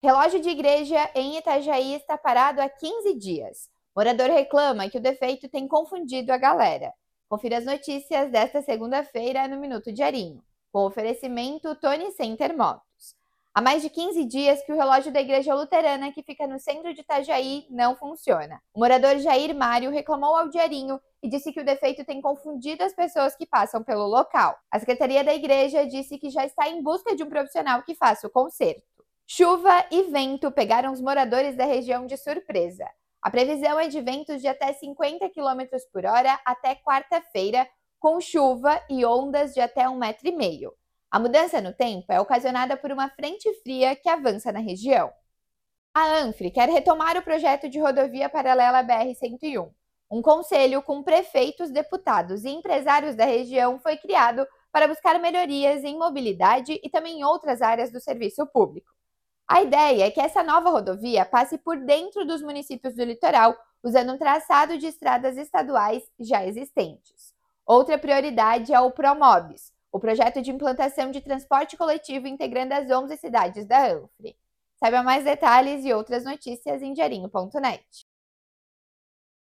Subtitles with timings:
[0.00, 3.68] Relógio de igreja em Itajaí está parado há 15 dias.
[3.96, 6.92] Morador reclama que o defeito tem confundido a galera.
[7.28, 10.40] Confira as notícias desta segunda-feira no Minuto Diarinho,
[10.70, 13.16] com oferecimento Tony Center Motos.
[13.52, 16.94] Há mais de 15 dias que o relógio da igreja luterana, que fica no centro
[16.94, 18.62] de Itajaí, não funciona.
[18.72, 22.94] O morador Jair Mário reclamou ao Diarinho e disse que o defeito tem confundido as
[22.94, 24.56] pessoas que passam pelo local.
[24.70, 28.28] A secretaria da igreja disse que já está em busca de um profissional que faça
[28.28, 28.97] o conserto.
[29.30, 32.88] Chuva e vento pegaram os moradores da região de surpresa.
[33.20, 37.68] A previsão é de ventos de até 50 km por hora até quarta-feira,
[38.00, 40.72] com chuva e ondas de até um metro meio.
[41.10, 45.12] A mudança no tempo é ocasionada por uma frente fria que avança na região.
[45.92, 49.70] A Anfre quer retomar o projeto de rodovia paralela BR-101.
[50.10, 55.98] Um conselho com prefeitos, deputados e empresários da região foi criado para buscar melhorias em
[55.98, 58.97] mobilidade e também em outras áreas do serviço público.
[59.48, 64.12] A ideia é que essa nova rodovia passe por dentro dos municípios do litoral, usando
[64.12, 67.32] um traçado de estradas estaduais já existentes.
[67.64, 73.16] Outra prioridade é o Promobis, o projeto de implantação de transporte coletivo integrando as 11
[73.16, 74.36] cidades da Anfre.
[74.76, 78.07] Saiba mais detalhes e outras notícias em diarinho.net.